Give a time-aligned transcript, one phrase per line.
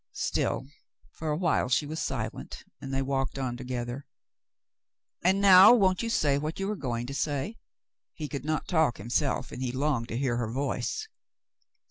[0.13, 0.65] Still
[1.11, 4.07] for a while she was silent, and they walked on together.
[5.23, 7.59] "And now won't you say what you were going to say?"
[8.15, 11.07] He could not talk himself, and he longed to hear her voice.